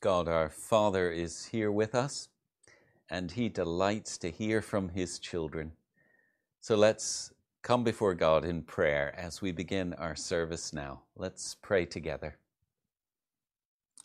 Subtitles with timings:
[0.00, 2.28] God our Father is here with us,
[3.10, 5.72] and He delights to hear from His children.
[6.60, 7.32] So let's
[7.62, 11.02] come before God in prayer as we begin our service now.
[11.16, 12.36] Let's pray together.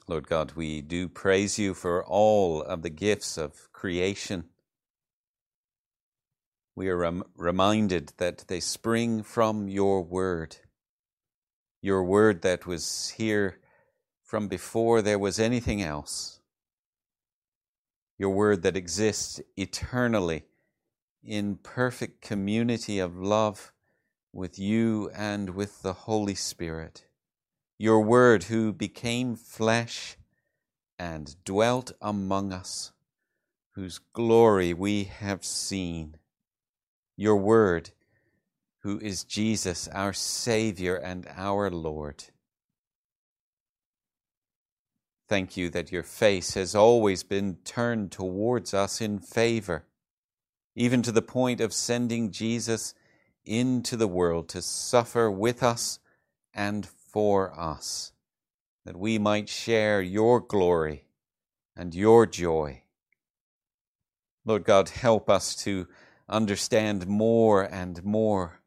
[0.08, 4.46] Lord God, we do praise you for all of the gifts of creation.
[6.76, 10.58] We are rem- reminded that they spring from your word,
[11.84, 13.60] your word that was here
[14.34, 16.40] from before there was anything else.
[18.18, 20.46] Your word that exists eternally
[21.24, 23.72] in perfect community of love
[24.32, 27.06] with you and with the Holy Spirit.
[27.78, 30.18] Your word who became flesh
[30.98, 32.92] and dwelt among us,
[33.76, 36.16] whose glory we have seen.
[37.16, 37.92] Your word,
[38.80, 42.24] who is Jesus, our Savior and our Lord.
[45.34, 49.84] Thank you that your face has always been turned towards us in favor,
[50.76, 52.94] even to the point of sending Jesus
[53.44, 55.98] into the world to suffer with us
[56.54, 58.12] and for us,
[58.86, 61.06] that we might share your glory
[61.76, 62.84] and your joy.
[64.46, 65.88] Lord God, help us to
[66.30, 68.62] understand more and more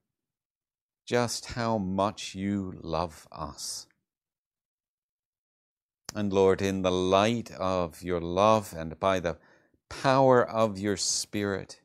[1.07, 3.87] just how much you love us.
[6.15, 9.39] And Lord, in the light of your love and by the
[9.89, 11.81] power of your Spirit,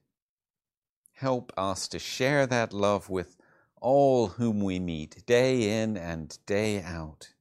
[1.14, 3.38] help us to share that love with
[3.82, 7.34] all whom we meet, day in and day out.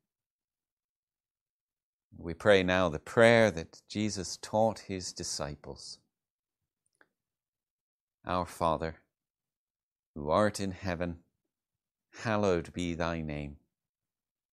[2.17, 5.98] We pray now the prayer that Jesus taught his disciples
[8.27, 8.97] Our Father,
[10.14, 11.20] who art in heaven,
[12.23, 13.56] hallowed be thy name.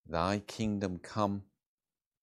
[0.08, 1.44] Thy kingdom come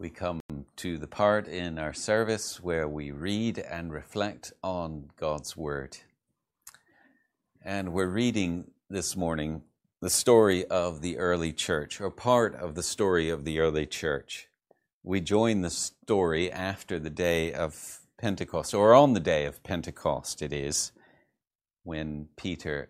[0.00, 0.40] we come
[0.76, 5.98] to the part in our service where we read and reflect on God's Word.
[7.62, 9.60] And we're reading this morning
[10.00, 14.48] the story of the early church, or part of the story of the early church.
[15.02, 20.40] We join the story after the day of Pentecost, or on the day of Pentecost,
[20.40, 20.92] it is,
[21.82, 22.88] when Peter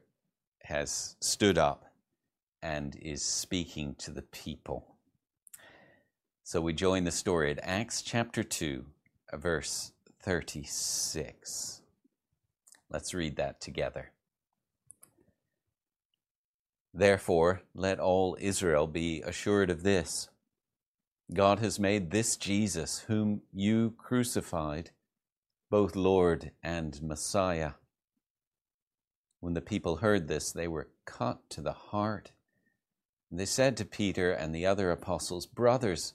[0.63, 1.87] has stood up
[2.63, 4.90] and is speaking to the people.
[6.43, 8.85] So we join the story at Acts chapter 2,
[9.33, 9.93] uh, verse
[10.23, 11.83] 36.
[12.91, 14.11] Let's read that together.
[16.93, 20.29] Therefore, let all Israel be assured of this
[21.33, 24.91] God has made this Jesus, whom you crucified,
[25.71, 27.73] both Lord and Messiah.
[29.39, 32.33] When the people heard this, they were cut to the heart.
[33.31, 36.15] They said to Peter and the other apostles, Brothers,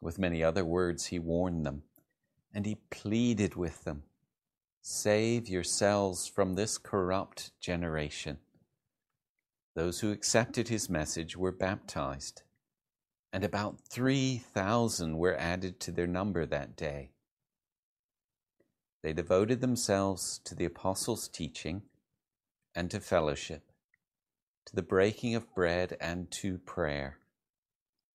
[0.00, 1.82] With many other words, he warned them,
[2.54, 4.04] and he pleaded with them
[4.82, 8.38] Save yourselves from this corrupt generation.
[9.74, 12.42] Those who accepted his message were baptized,
[13.32, 17.10] and about 3,000 were added to their number that day.
[19.02, 21.82] They devoted themselves to the apostles' teaching
[22.74, 23.70] and to fellowship,
[24.66, 27.19] to the breaking of bread and to prayer.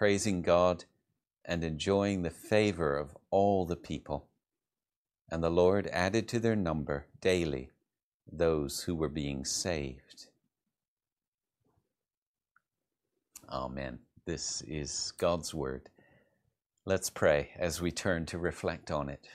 [0.00, 0.86] praising God
[1.44, 4.24] and enjoying the favor of all the people.
[5.30, 7.68] And the Lord added to their number daily
[8.32, 10.28] those who were being saved.
[13.50, 13.98] Amen.
[14.24, 15.90] This is God's word.
[16.86, 19.28] Let's pray as we turn to reflect on it.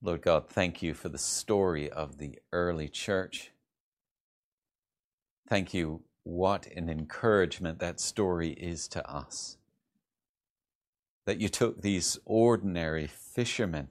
[0.00, 3.50] Lord God, thank you for the story of the early church.
[5.48, 9.58] Thank you, what an encouragement that story is to us.
[11.24, 13.88] That you took these ordinary fishermen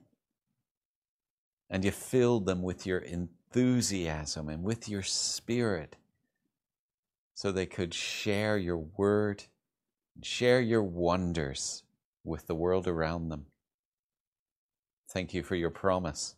[1.70, 5.96] and you filled them with your enthusiasm and with your spirit
[7.34, 9.46] so they could share your word
[10.14, 11.84] and share your wonders
[12.26, 13.46] with the world around them.
[15.10, 16.36] Thank you for your promise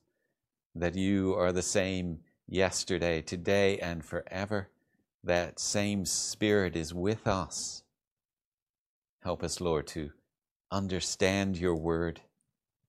[0.75, 4.69] that you are the same yesterday, today, and forever.
[5.27, 7.83] That same Spirit is with us.
[9.19, 10.11] Help us, Lord, to
[10.71, 12.21] understand your word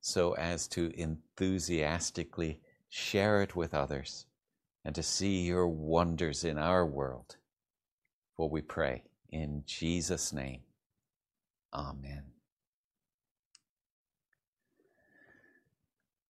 [0.01, 4.27] so as to enthusiastically share it with others
[4.85, 7.35] and to see your wonders in our world.
[8.37, 10.61] For we pray in Jesus' name.
[11.75, 12.23] Amen.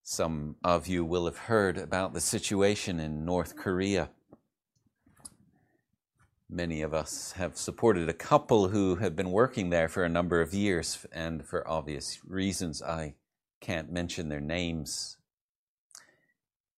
[0.02, 4.08] Some of you will have heard about the situation in North Korea.
[6.50, 10.40] Many of us have supported a couple who have been working there for a number
[10.40, 13.16] of years, and for obvious reasons, I
[13.60, 15.18] can't mention their names.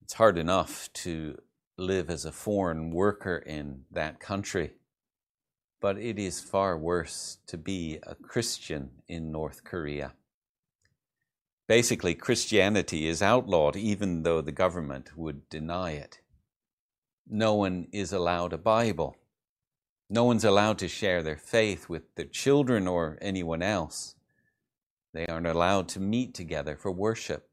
[0.02, 1.40] It's hard enough to
[1.76, 4.72] live as a foreign worker in that country,
[5.80, 10.14] but it is far worse to be a Christian in North Korea.
[11.68, 16.18] Basically, Christianity is outlawed even though the government would deny it.
[17.24, 19.16] No one is allowed a Bible.
[20.12, 24.16] No one's allowed to share their faith with their children or anyone else.
[25.14, 27.48] They aren't allowed to meet together for worship.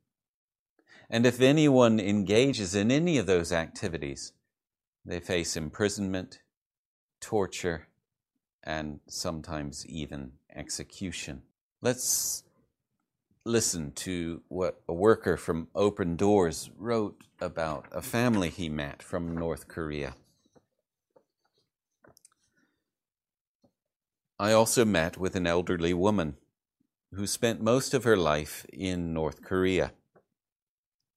[1.07, 4.33] And if anyone engages in any of those activities,
[5.06, 6.39] they face imprisonment,
[7.21, 7.89] torture,
[8.63, 11.44] and sometimes even execution.
[11.81, 12.44] Let's
[13.45, 19.38] listen to what a worker from Open Doors wrote about a family he met from
[19.38, 20.15] North Korea.
[24.39, 26.38] I also met with an elderly woman
[27.13, 29.94] who spent most of her life in North Korea.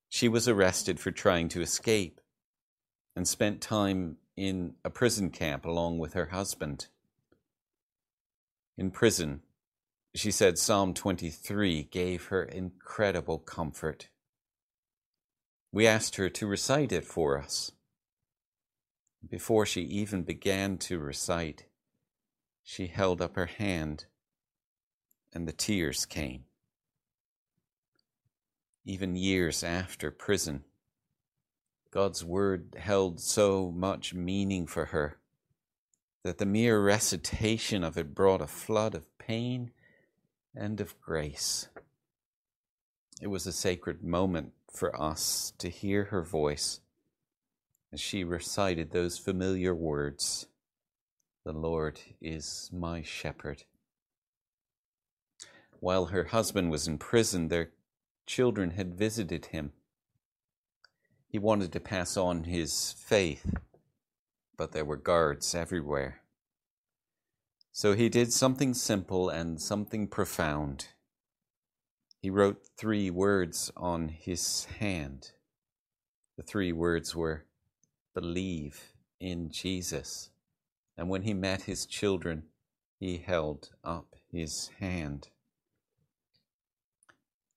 [0.08, 2.20] She was arrested for trying to escape
[3.14, 6.86] and spent time in a prison camp along with her husband.
[8.78, 9.42] In prison,
[10.14, 14.08] she said Psalm 23 gave her incredible comfort.
[15.70, 17.72] We asked her to recite it for us.
[19.28, 21.66] Before she even began to recite,
[22.70, 24.04] she held up her hand,
[25.32, 26.44] and the tears came.
[28.84, 30.62] Even years after prison,
[31.90, 35.18] God's word held so much meaning for her
[36.22, 39.72] that the mere recitation of it brought a flood of pain
[40.54, 41.66] and of grace.
[43.20, 46.78] It was a sacred moment for us to hear her voice
[47.92, 50.46] as she recited those familiar words
[51.44, 53.64] the Lord is my shepherd.
[55.80, 57.70] While her husband was in prison, their
[58.26, 59.72] children had visited him.
[61.28, 63.54] He wanted to pass on his faith,
[64.56, 66.20] but there were guards everywhere.
[67.72, 70.88] So he did something simple and something profound.
[72.20, 75.30] He wrote three words on his hand.
[76.36, 77.46] The three words were
[78.12, 80.30] believe in Jesus.
[81.00, 82.42] And when he met his children,
[82.98, 85.30] he held up his hand.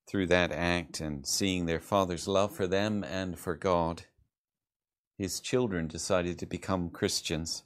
[0.08, 4.04] Through that act and seeing their father's love for them and for God,
[5.18, 7.64] his children decided to become Christians.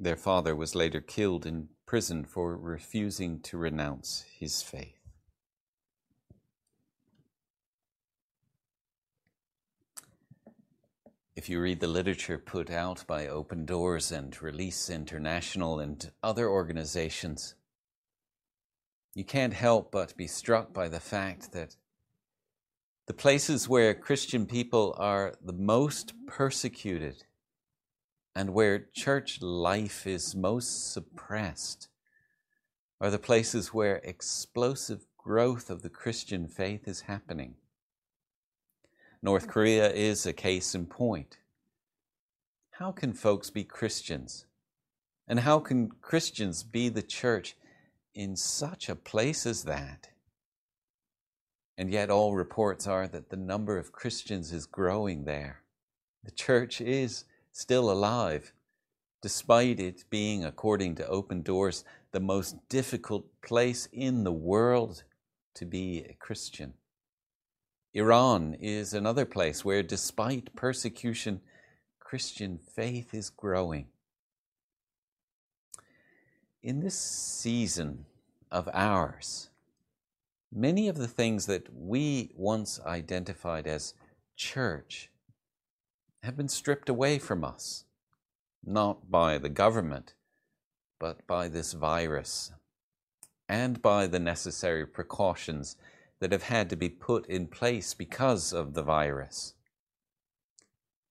[0.00, 4.95] Their father was later killed in prison for refusing to renounce his faith.
[11.36, 16.48] If you read the literature put out by Open Doors and Release International and other
[16.48, 17.54] organizations,
[19.14, 21.76] you can't help but be struck by the fact that
[23.06, 27.24] the places where Christian people are the most persecuted
[28.34, 31.88] and where church life is most suppressed
[32.98, 37.56] are the places where explosive growth of the Christian faith is happening.
[39.26, 41.38] North Korea is a case in point.
[42.70, 44.46] How can folks be Christians?
[45.26, 47.56] And how can Christians be the church
[48.14, 50.10] in such a place as that.
[51.76, 55.62] And yet, all reports are that the number of Christians is growing there.
[56.22, 58.52] The church is still alive,
[59.22, 65.02] despite it being, according to Open Doors, the most difficult place in the world
[65.54, 66.74] to be a Christian.
[67.96, 71.40] Iran is another place where, despite persecution,
[71.98, 73.86] Christian faith is growing.
[76.62, 78.04] In this season
[78.52, 79.48] of ours,
[80.52, 83.94] many of the things that we once identified as
[84.36, 85.08] church
[86.22, 87.86] have been stripped away from us,
[88.62, 90.12] not by the government,
[91.00, 92.52] but by this virus
[93.48, 95.76] and by the necessary precautions
[96.20, 99.54] that have had to be put in place because of the virus.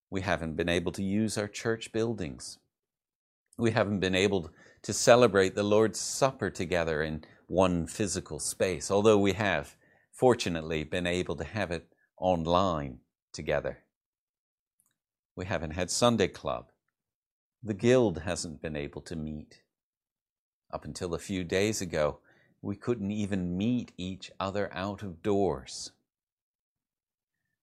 [0.09, 2.57] We haven't been able to use our church buildings.
[3.57, 9.17] We haven't been able to celebrate the Lord's Supper together in one physical space, although
[9.17, 9.75] we have,
[10.11, 12.99] fortunately, been able to have it online
[13.33, 13.79] together.
[15.35, 16.67] We haven't had Sunday Club.
[17.61, 19.61] The Guild hasn't been able to meet.
[20.71, 22.19] Up until a few days ago,
[22.65, 25.91] we couldn't even meet each other out of doors.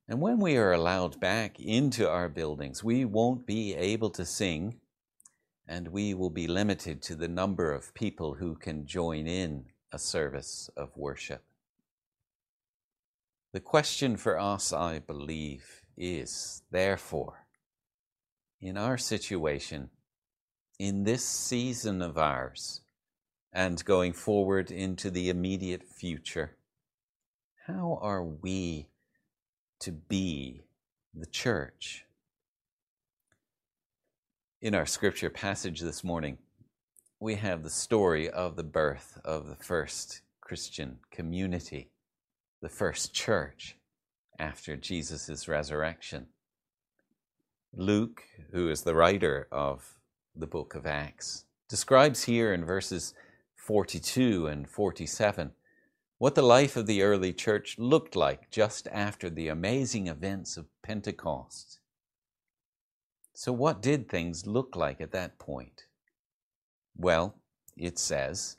[0.07, 4.79] And when we are allowed back into our buildings, we won't be able to sing,
[5.67, 9.99] and we will be limited to the number of people who can join in a
[9.99, 11.43] service of worship.
[13.53, 17.47] The question for us, I believe, is therefore,
[18.61, 19.91] in our situation,
[20.79, 22.82] in this season of ours,
[23.53, 26.57] and going forward into the immediate future,
[27.67, 28.89] how are we
[29.81, 30.63] to be
[31.15, 32.05] the church?
[34.61, 36.39] In our scripture passage this morning,
[37.21, 41.91] we have the story of the birth of the first Christian community,
[42.63, 43.77] the first church
[44.39, 46.27] after Jesus' resurrection.
[47.75, 49.95] Luke, who is the writer of
[50.35, 53.15] the book of Acts, describes here in verses
[53.63, 55.53] 42 and 47
[56.19, 60.67] what the life of the early church looked like just after the amazing events of
[60.83, 61.79] Pentecost.
[63.35, 65.87] So, what did things look like at that point?
[66.97, 67.37] Well,
[67.77, 68.57] it says,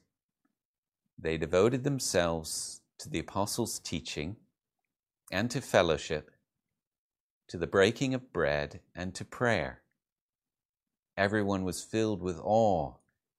[1.20, 4.38] they devoted themselves to the apostles' teaching
[5.34, 6.32] and to fellowship,
[7.50, 9.82] to the breaking of bread and to prayer.
[11.18, 12.94] Everyone was filled with awe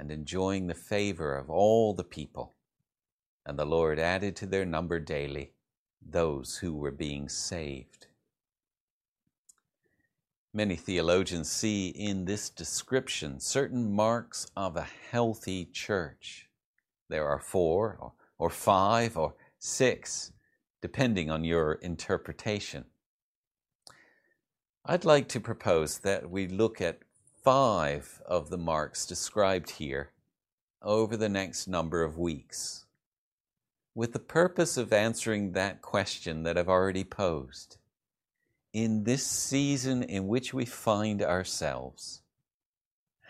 [0.00, 2.54] and enjoying the favor of all the people.
[3.44, 5.52] And the Lord added to their number daily
[6.00, 8.06] those who were being saved.
[10.54, 16.48] Many theologians see in this description certain marks of a healthy church.
[17.10, 20.32] There are four, or, five, or six,
[20.80, 22.86] depending on your interpretation.
[24.86, 27.00] I'd like to propose that we look at
[27.42, 30.10] five of the marks described here
[30.82, 32.86] over the next number of weeks,
[33.94, 37.76] with the purpose of answering that question that I've already posed.
[38.72, 42.22] In this season in which we find ourselves,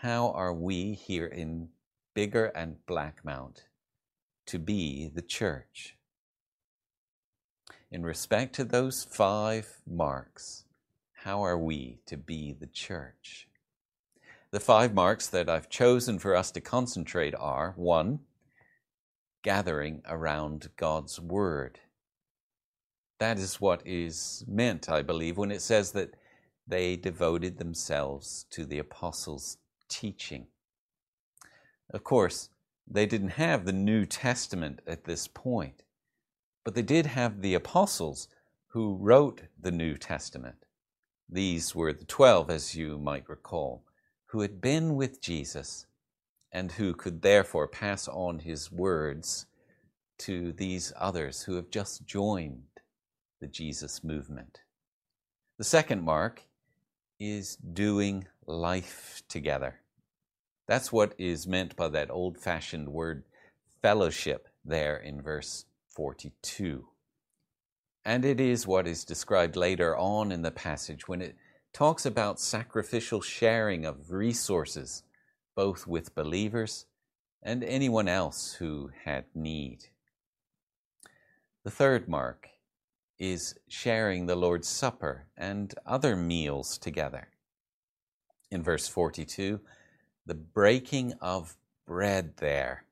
[0.01, 1.69] how are we here in
[2.15, 3.63] Biggar and Blackmount
[4.47, 5.95] to be the church.
[7.89, 10.65] In respect to those five marks,
[11.13, 13.47] how are we to be the church?
[14.51, 18.19] The five marks that I've chosen for us to concentrate are one,
[19.43, 21.79] gathering around God's Word.
[23.17, 26.15] That is what is meant, I believe, when it says that
[26.67, 30.47] they devoted themselves to the apostles' teaching.
[31.89, 32.49] Of course,
[32.85, 35.83] they didn't have the New Testament at this point,
[36.65, 38.27] but they did have the apostles
[38.67, 40.65] who wrote the New Testament.
[41.29, 43.85] These were the twelve, as you might recall,
[44.31, 45.85] who had been with Jesus
[46.53, 49.45] and who could therefore pass on his words
[50.17, 52.63] to these others who have just joined
[53.41, 54.61] the Jesus movement.
[55.57, 56.43] The second mark
[57.19, 59.81] is doing life together.
[60.65, 63.23] That's what is meant by that old fashioned word
[63.81, 66.87] fellowship there in verse 42.
[68.05, 71.35] And it is what is described later on in the passage when it
[71.73, 75.03] talks about sacrificial sharing of resources,
[75.55, 76.85] both with believers
[77.41, 79.85] and anyone else who had need.
[81.63, 82.49] The third mark
[83.19, 87.27] is sharing the Lord's Supper and other meals together.
[88.49, 89.59] In verse 42,
[90.25, 92.85] the breaking of bread there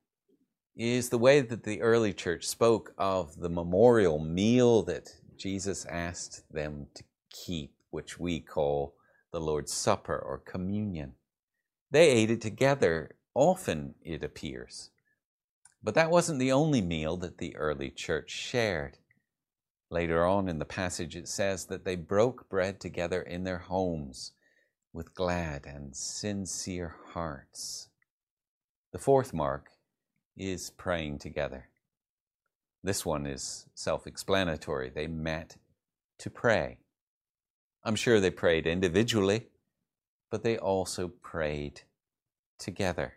[0.75, 6.43] is the way that the early church spoke of the memorial meal that Jesus asked
[6.53, 8.96] them to keep, which we call
[9.31, 11.13] the Lord's Supper or communion.
[11.91, 14.91] They ate it together, often, it appears.
[15.81, 18.98] But that wasn't the only meal that the early church shared.
[19.89, 24.34] Later on in the passage, it says that they broke bread together in their homes
[24.93, 27.89] with glad and sincere hearts.
[28.91, 29.69] The fourth mark
[30.38, 31.69] is praying together.
[32.84, 34.89] This one is self explanatory.
[34.89, 35.58] They met
[36.19, 36.77] to pray.
[37.89, 39.48] I'm sure they prayed individually,
[40.29, 41.81] but they also prayed
[42.60, 43.13] together.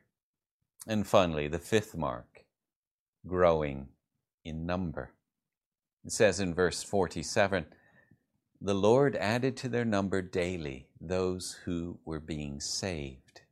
[0.87, 2.47] And finally, the fifth mark
[3.27, 3.89] growing
[4.47, 5.13] in number.
[6.07, 7.67] It says in verse 47
[8.63, 13.43] The Lord added to their number daily those who were being saved.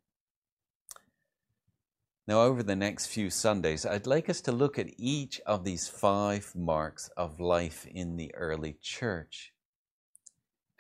[2.27, 5.87] Now, over the next few Sundays, I'd like us to look at each of these
[5.87, 9.53] five marks of life in the early church.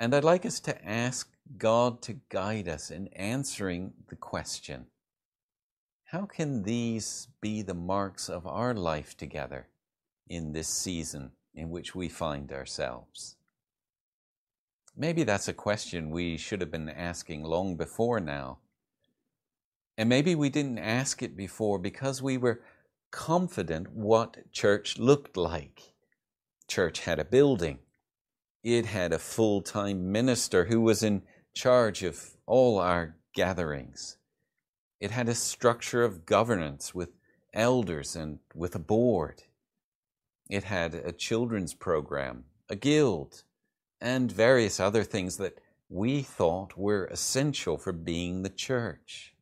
[0.00, 1.28] And I'd like us to ask
[1.58, 4.86] God to guide us in answering the question
[6.04, 9.68] how can these be the marks of our life together
[10.26, 13.36] in this season in which we find ourselves?
[14.96, 18.58] Maybe that's a question we should have been asking long before now.
[19.98, 22.62] And maybe we didn't ask it before because we were
[23.10, 25.92] confident what church looked like.
[26.66, 27.80] Church had a building,
[28.62, 31.22] it had a full time minister who was in
[31.54, 34.18] charge of all our gatherings.
[35.00, 37.10] It had a structure of governance with
[37.54, 39.42] elders and with a board.
[40.48, 43.44] It had a children's program, a guild,
[44.00, 49.34] and various other things that we thought were essential for being the church.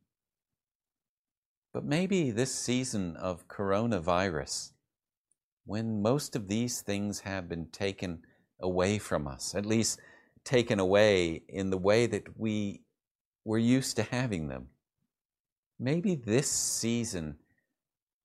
[1.72, 4.72] But maybe this season of coronavirus,
[5.66, 8.22] when most of these things have been taken
[8.60, 10.00] away from us, at least
[10.44, 12.80] taken away in the way that we
[13.44, 14.68] were used to having them,
[15.78, 17.36] maybe this season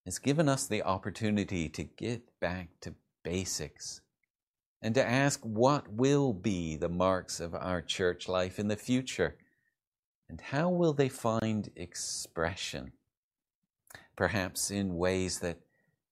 [0.06, 2.94] has given us the opportunity to get back to
[3.24, 4.02] basics
[4.82, 9.38] and to ask what will be the marks of our church life in the future
[10.30, 12.92] and how will they find expression,
[14.16, 15.60] perhaps in ways that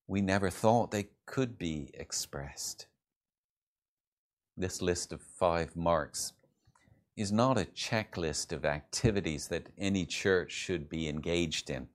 [0.06, 2.86] we never thought they could be expressed.
[4.56, 6.32] This list of five marks
[7.16, 11.88] is not a checklist of activities that any church should be engaged in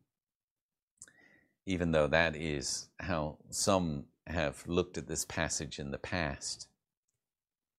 [1.68, 6.68] even though that is how some have looked at this passage in the past.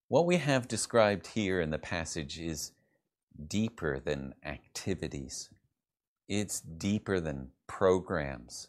[0.09, 2.73] What we have described here in the passage is
[3.49, 5.49] deeper than activities.
[6.29, 8.69] It's deeper than programs.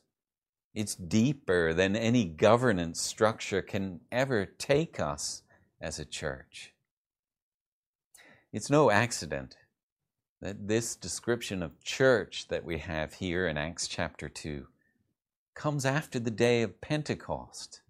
[0.73, 5.41] It's deeper than any governance structure can ever take us
[5.81, 6.73] as a church.
[8.51, 9.57] It's no accident
[10.41, 14.67] that this description of church that we have here in Acts chapter 2
[15.53, 17.81] comes after the day of Pentecost.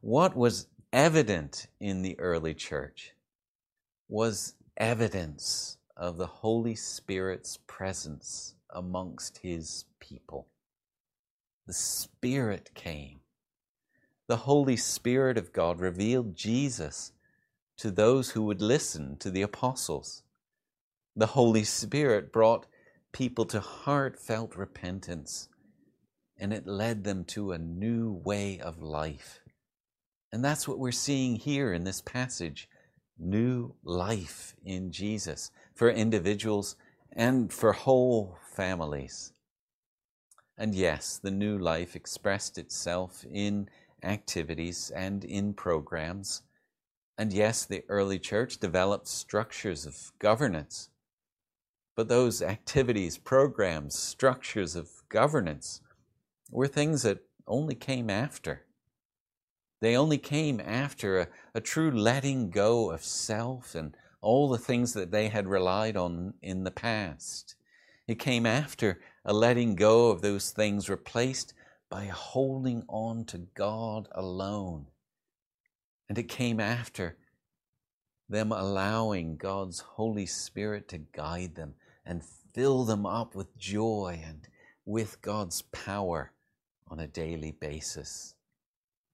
[0.00, 3.12] What was evident in the early church
[4.08, 10.46] was evidence of the Holy Spirit's presence amongst his people.
[11.66, 13.21] The Spirit came.
[14.32, 17.12] The Holy Spirit of God revealed Jesus
[17.76, 20.22] to those who would listen to the apostles.
[21.14, 22.64] The Holy Spirit brought
[23.12, 25.50] people to heartfelt repentance
[26.38, 29.40] and it led them to a new way of life.
[30.32, 32.70] And that's what we're seeing here in this passage
[33.18, 36.74] new life in Jesus for individuals
[37.12, 39.34] and for whole families.
[40.56, 43.68] And yes, the new life expressed itself in
[44.02, 46.42] activities and in programs.
[47.18, 50.88] And yes, the early church developed structures of governance.
[51.94, 55.80] But those activities, programs, structures of governance
[56.50, 58.62] were things that only came after.
[59.80, 64.92] They only came after a, a true letting go of self and all the things
[64.94, 67.56] that they had relied on in the past.
[68.06, 71.54] It came after a letting go of those things replaced
[71.92, 74.86] by holding on to God alone.
[76.08, 77.18] And it came after
[78.30, 81.74] them allowing God's Holy Spirit to guide them
[82.06, 82.24] and
[82.54, 84.48] fill them up with joy and
[84.86, 86.32] with God's power
[86.88, 88.36] on a daily basis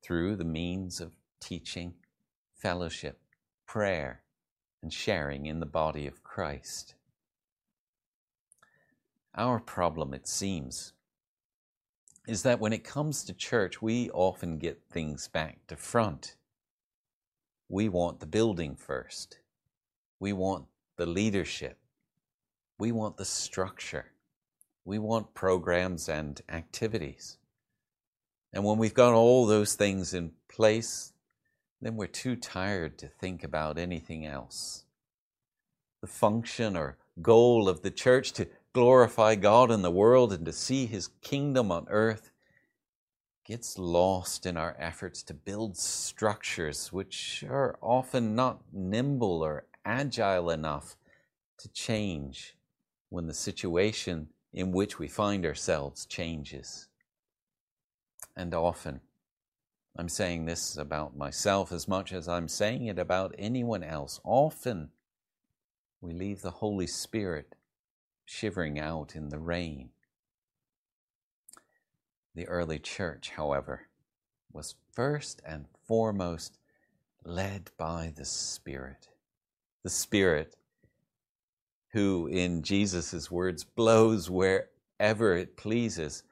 [0.01, 1.11] through the means of
[1.41, 1.95] teaching,
[2.55, 3.19] fellowship,
[3.67, 4.23] prayer,
[4.85, 6.95] and sharing in the body of Christ.
[9.35, 10.93] Our problem, it seems,
[12.29, 16.37] is that when it comes to church, we often get things back to front.
[17.71, 19.38] We want the building first.
[20.21, 20.67] We want
[20.99, 21.79] the leadership.
[22.79, 24.12] We want the structure.
[24.85, 27.38] We want programs and activities.
[28.53, 31.14] And when we've got all those things in place,
[31.81, 34.85] then we're too tired to think about anything else.
[36.03, 40.53] The function or goal of the church to glorify God in the world and to
[40.53, 42.31] see His kingdom on earth
[43.45, 50.49] gets lost in our efforts to build structures which are often not nimble or agile
[50.49, 50.97] enough
[51.59, 52.55] to change
[53.09, 56.87] when the situation in which we find ourselves changes.
[58.37, 59.01] And often,
[59.97, 64.21] I'm saying this about myself as much as I'm saying it about anyone else.
[64.23, 64.91] Often,
[66.01, 67.57] we leave the Holy Spirit
[68.29, 69.88] shivering out in the rain.
[72.35, 73.88] The early church, however,
[74.53, 76.59] was first and foremost
[77.25, 79.09] led by the Spirit.
[79.83, 80.57] The Spirit
[81.93, 86.23] who, in Jesus' words, blows wherever it pleases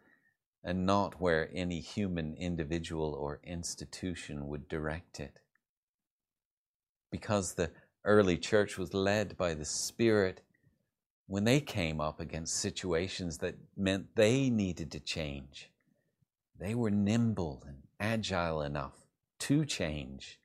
[0.63, 5.41] and not where any human individual or institution would direct it.
[7.11, 7.71] Because the
[8.05, 10.43] early church was led by the Spirit,
[11.27, 15.71] when they came up against situations that meant they needed to change,
[16.59, 18.95] they were nimble and agile enough
[19.39, 20.39] to change,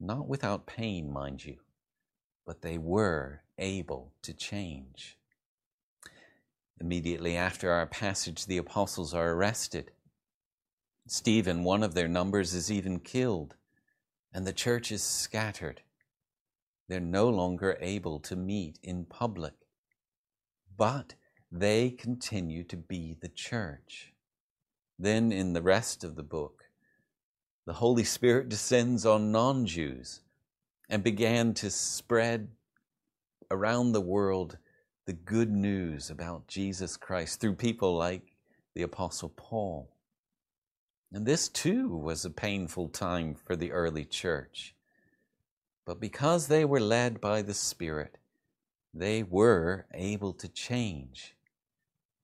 [0.00, 1.56] not without pain, mind you,
[2.46, 5.18] but they were able to change.
[6.80, 9.90] Immediately after our passage, the apostles are arrested.
[11.08, 13.56] Stephen, one of their numbers, is even killed,
[14.32, 15.82] and the church is scattered.
[16.86, 19.54] They're no longer able to meet in public
[20.78, 21.14] but
[21.52, 24.14] they continue to be the church.
[24.98, 26.64] Then, in the rest of the book,
[27.66, 30.22] the Holy Spirit descends on non Jews
[30.88, 32.48] and began to spread
[33.50, 34.56] around the world
[35.06, 38.36] the good news about Jesus Christ through people like
[38.74, 39.90] the Apostle Paul.
[41.12, 44.74] And this too was a painful time for the early church.
[45.86, 48.17] But because they were led by the Spirit,
[48.94, 51.36] they were able to change.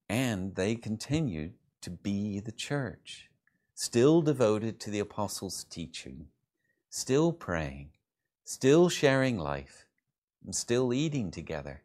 [0.08, 3.30] And they continued to be the church,
[3.74, 6.28] still devoted to the apostles' teaching,
[6.90, 7.90] still praying,
[8.44, 9.86] still sharing life,
[10.44, 11.82] and still eating together,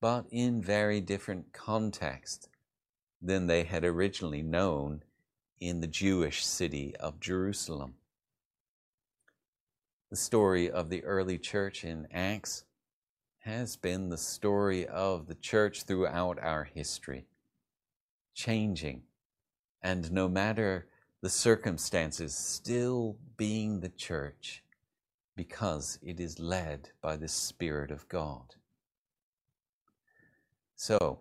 [0.00, 2.48] but in very different context
[3.20, 5.02] than they had originally known
[5.60, 7.94] in the Jewish city of Jerusalem.
[10.10, 12.64] The story of the early church in Acts
[13.48, 17.24] has been the story of the church throughout our history,
[18.34, 19.00] changing,
[19.82, 20.86] and no matter
[21.22, 24.62] the circumstances, still being the church
[25.34, 28.54] because it is led by the Spirit of God.
[30.76, 31.20] So,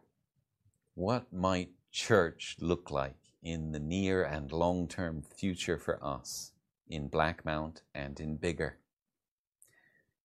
[0.95, 6.51] what might church look like in the near and long term future for us
[6.89, 8.73] in Blackmount and in Biggar?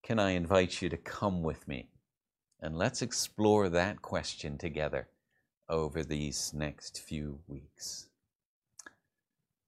[0.02, 1.91] Can I invite you to come with me
[2.62, 5.08] and let's explore that question together
[5.68, 8.06] over these next few weeks.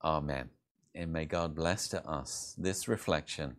[0.03, 0.51] Amen.
[0.95, 3.57] And may God bless to us this reflection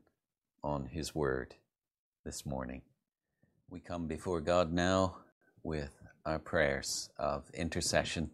[0.64, 1.56] on His Word
[2.24, 2.82] this morning.
[3.70, 5.18] We come before God now
[5.64, 5.92] with
[6.26, 8.30] our prayers of intercession.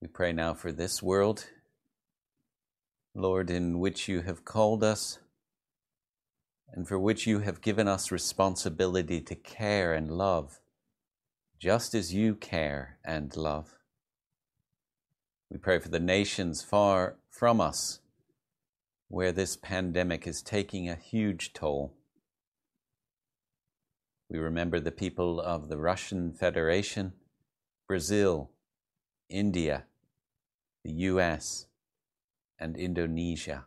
[0.00, 1.44] We pray now for this world,
[3.14, 5.18] Lord, in which you have called us
[6.72, 10.60] and for which you have given us responsibility to care and love,
[11.58, 13.76] just as you care and love.
[15.50, 18.00] We pray for the nations far from us,
[19.08, 21.94] where this pandemic is taking a huge toll.
[24.28, 27.14] We remember the people of the Russian Federation,
[27.86, 28.50] Brazil,
[29.30, 29.84] India,
[30.84, 31.66] the US,
[32.58, 33.64] and Indonesia.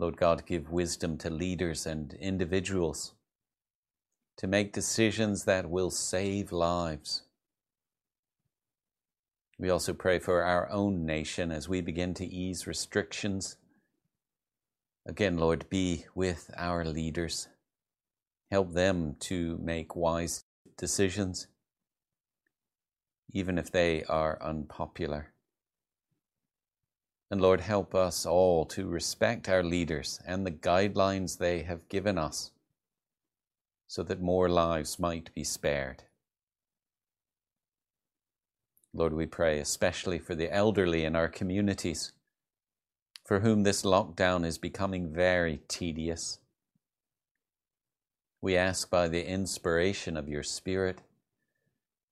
[0.00, 3.12] Lord God, give wisdom to leaders and individuals
[4.38, 7.24] to make decisions that will save lives.
[9.58, 13.58] We also pray for our own nation as we begin to ease restrictions.
[15.06, 17.48] Again, Lord, be with our leaders.
[18.50, 20.44] Help them to make wise
[20.78, 21.46] decisions,
[23.34, 25.34] even if they are unpopular.
[27.30, 32.18] And Lord, help us all to respect our leaders and the guidelines they have given
[32.18, 32.50] us
[33.86, 36.04] so that more lives might be spared.
[38.92, 42.12] Lord, we pray especially for the elderly in our communities,
[43.24, 46.38] for whom this lockdown is becoming very tedious.
[48.40, 51.02] We ask by the inspiration of your Spirit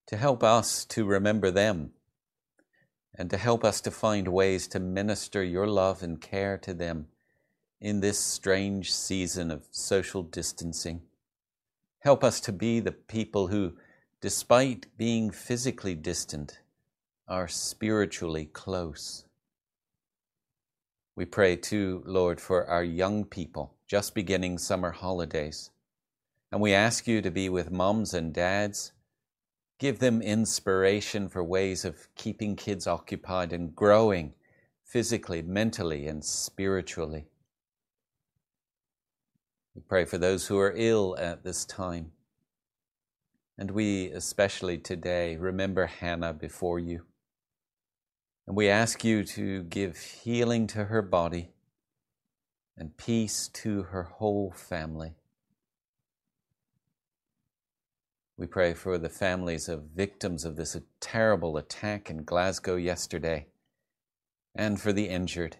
[0.07, 1.90] to help us to remember them
[3.14, 7.09] and to help us to find ways to minister your love and care to them
[7.81, 11.03] in this strange season of social distancing.
[12.01, 13.77] Help us to be the people who,
[14.21, 16.61] despite being physically distant,
[17.27, 19.25] are spiritually close.
[21.14, 25.71] We pray too, Lord, for our young people just beginning summer holidays.
[26.53, 28.92] And we ask you to be with moms and dads
[29.79, 34.35] Give them inspiration for ways of keeping kids occupied and growing
[34.85, 37.27] physically, mentally, and spiritually.
[39.75, 42.11] We pray for those who are ill at this time.
[43.57, 47.05] And we, especially today, remember Hannah before you.
[48.49, 51.51] And we ask you to give healing to her body
[52.77, 55.14] and peace to her whole family.
[58.38, 63.48] We pray for the families of victims of this terrible attack in Glasgow yesterday
[64.55, 65.57] and for the injured.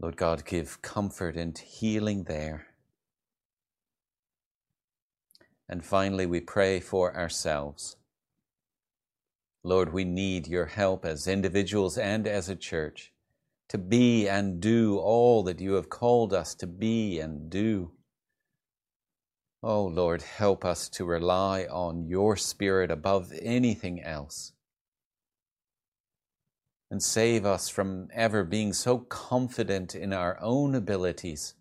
[0.00, 2.68] Lord God, give comfort and healing there.
[5.68, 7.96] And finally, we pray for ourselves.
[9.64, 13.12] Lord, we need your help as individuals and as a church
[13.68, 17.90] to be and do all that you have called us to be and do.
[19.64, 24.52] Oh Lord, help us to rely on your Spirit above anything else.
[26.90, 31.54] And save us from ever being so confident in our own abilities,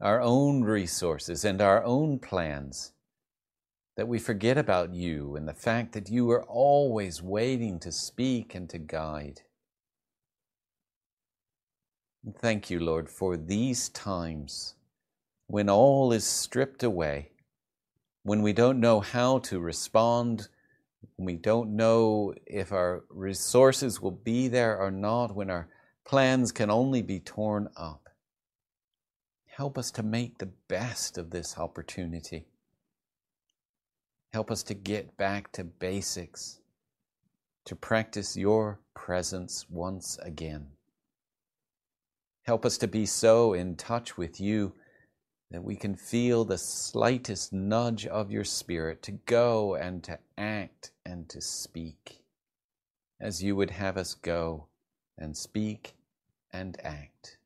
[0.00, 2.92] our own resources, and our own plans
[3.98, 8.54] that we forget about you and the fact that you are always waiting to speak
[8.54, 9.42] and to guide.
[12.38, 14.74] Thank you, Lord, for these times
[15.48, 17.31] when all is stripped away
[18.22, 20.48] when we don't know how to respond,
[21.16, 25.68] when we don't know if our resources will be there or not, when our
[26.04, 28.08] plans can only be torn up.
[29.46, 32.46] Help us to make the best of this opportunity.
[34.32, 36.60] Help us to get back to basics,
[37.66, 40.66] to practice your presence once again.
[42.44, 44.72] Help us to be so in touch with you
[45.52, 50.90] that we can feel the slightest nudge of your Spirit to go and to act
[51.04, 52.22] and to speak
[53.20, 54.66] as you would have us go
[55.16, 55.94] and speak
[56.52, 57.38] and act.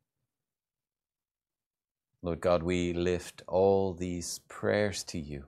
[2.23, 5.45] Lord God, we lift all these prayers to you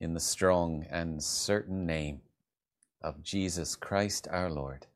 [0.00, 2.20] in the strong and certain name
[3.00, 4.86] of Jesus Christ our Lord.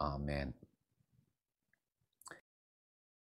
[0.00, 0.54] Amen.